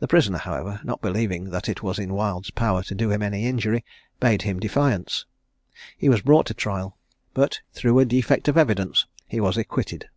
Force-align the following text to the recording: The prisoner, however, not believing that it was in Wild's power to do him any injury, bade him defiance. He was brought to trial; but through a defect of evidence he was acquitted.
The 0.00 0.06
prisoner, 0.06 0.36
however, 0.36 0.82
not 0.84 1.00
believing 1.00 1.44
that 1.48 1.66
it 1.66 1.82
was 1.82 1.98
in 1.98 2.12
Wild's 2.12 2.50
power 2.50 2.82
to 2.82 2.94
do 2.94 3.10
him 3.10 3.22
any 3.22 3.46
injury, 3.46 3.86
bade 4.20 4.42
him 4.42 4.60
defiance. 4.60 5.24
He 5.96 6.10
was 6.10 6.20
brought 6.20 6.44
to 6.48 6.52
trial; 6.52 6.98
but 7.32 7.60
through 7.72 8.00
a 8.00 8.04
defect 8.04 8.48
of 8.48 8.58
evidence 8.58 9.06
he 9.26 9.40
was 9.40 9.56
acquitted. 9.56 10.10